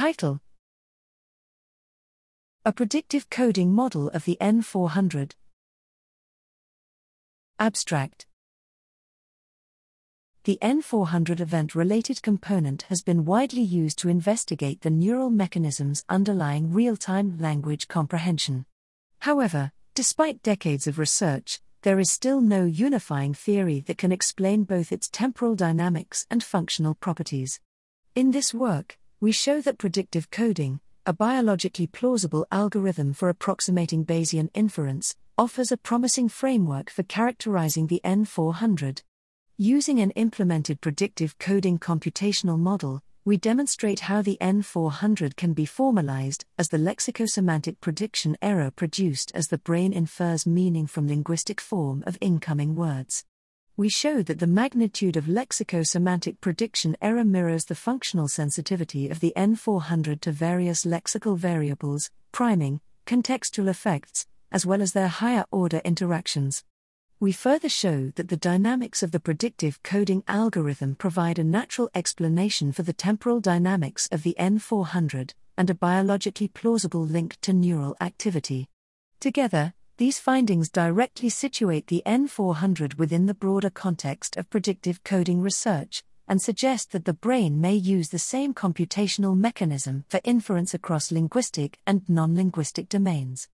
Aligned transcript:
Title 0.00 0.40
A 2.64 2.72
predictive 2.72 3.28
coding 3.28 3.70
model 3.70 4.08
of 4.08 4.24
the 4.24 4.38
N400. 4.40 5.32
Abstract 7.58 8.24
The 10.44 10.58
N400 10.62 11.40
event 11.40 11.74
related 11.74 12.22
component 12.22 12.80
has 12.88 13.02
been 13.02 13.26
widely 13.26 13.60
used 13.60 13.98
to 13.98 14.08
investigate 14.08 14.80
the 14.80 14.88
neural 14.88 15.28
mechanisms 15.28 16.02
underlying 16.08 16.72
real 16.72 16.96
time 16.96 17.36
language 17.38 17.86
comprehension. 17.86 18.64
However, 19.18 19.70
despite 19.94 20.42
decades 20.42 20.86
of 20.86 20.98
research, 20.98 21.60
there 21.82 22.00
is 22.00 22.10
still 22.10 22.40
no 22.40 22.64
unifying 22.64 23.34
theory 23.34 23.80
that 23.80 23.98
can 23.98 24.12
explain 24.12 24.64
both 24.64 24.92
its 24.92 25.10
temporal 25.10 25.54
dynamics 25.54 26.26
and 26.30 26.42
functional 26.42 26.94
properties. 26.94 27.60
In 28.14 28.30
this 28.30 28.54
work, 28.54 28.96
we 29.22 29.32
show 29.32 29.60
that 29.60 29.76
predictive 29.76 30.30
coding, 30.30 30.80
a 31.04 31.12
biologically 31.12 31.86
plausible 31.86 32.46
algorithm 32.50 33.12
for 33.12 33.28
approximating 33.28 34.02
Bayesian 34.02 34.48
inference, 34.54 35.14
offers 35.36 35.70
a 35.70 35.76
promising 35.76 36.26
framework 36.26 36.88
for 36.88 37.02
characterizing 37.02 37.88
the 37.88 38.00
N400. 38.02 39.02
Using 39.58 40.00
an 40.00 40.10
implemented 40.12 40.80
predictive 40.80 41.38
coding 41.38 41.78
computational 41.78 42.58
model, 42.58 43.02
we 43.26 43.36
demonstrate 43.36 44.00
how 44.00 44.22
the 44.22 44.38
N400 44.40 45.36
can 45.36 45.52
be 45.52 45.66
formalized 45.66 46.46
as 46.58 46.70
the 46.70 46.78
lexicosemantic 46.78 47.76
prediction 47.82 48.38
error 48.40 48.70
produced 48.70 49.32
as 49.34 49.48
the 49.48 49.58
brain 49.58 49.92
infers 49.92 50.46
meaning 50.46 50.86
from 50.86 51.06
linguistic 51.06 51.60
form 51.60 52.02
of 52.06 52.16
incoming 52.22 52.74
words. 52.74 53.26
We 53.80 53.88
show 53.88 54.22
that 54.24 54.40
the 54.40 54.46
magnitude 54.46 55.16
of 55.16 55.24
lexicosemantic 55.24 56.42
prediction 56.42 56.98
error 57.00 57.24
mirrors 57.24 57.64
the 57.64 57.74
functional 57.74 58.28
sensitivity 58.28 59.08
of 59.08 59.20
the 59.20 59.32
N400 59.34 60.20
to 60.20 60.32
various 60.32 60.84
lexical 60.84 61.38
variables, 61.38 62.10
priming, 62.30 62.82
contextual 63.06 63.68
effects, 63.68 64.26
as 64.52 64.66
well 64.66 64.82
as 64.82 64.92
their 64.92 65.08
higher 65.08 65.46
order 65.50 65.80
interactions. 65.82 66.62
We 67.20 67.32
further 67.32 67.70
show 67.70 68.12
that 68.16 68.28
the 68.28 68.36
dynamics 68.36 69.02
of 69.02 69.12
the 69.12 69.18
predictive 69.18 69.82
coding 69.82 70.24
algorithm 70.28 70.94
provide 70.94 71.38
a 71.38 71.42
natural 71.42 71.88
explanation 71.94 72.72
for 72.72 72.82
the 72.82 72.92
temporal 72.92 73.40
dynamics 73.40 74.10
of 74.12 74.24
the 74.24 74.36
N400 74.38 75.32
and 75.56 75.70
a 75.70 75.74
biologically 75.74 76.48
plausible 76.48 77.06
link 77.06 77.38
to 77.40 77.54
neural 77.54 77.96
activity. 77.98 78.68
Together, 79.20 79.72
these 80.00 80.18
findings 80.18 80.70
directly 80.70 81.28
situate 81.28 81.88
the 81.88 82.02
N400 82.06 82.94
within 82.94 83.26
the 83.26 83.34
broader 83.34 83.68
context 83.68 84.34
of 84.38 84.48
predictive 84.48 85.04
coding 85.04 85.42
research 85.42 86.02
and 86.26 86.40
suggest 86.40 86.92
that 86.92 87.04
the 87.04 87.12
brain 87.12 87.60
may 87.60 87.74
use 87.74 88.08
the 88.08 88.18
same 88.18 88.54
computational 88.54 89.36
mechanism 89.36 90.06
for 90.08 90.18
inference 90.24 90.72
across 90.72 91.12
linguistic 91.12 91.80
and 91.86 92.00
non 92.08 92.34
linguistic 92.34 92.88
domains. 92.88 93.46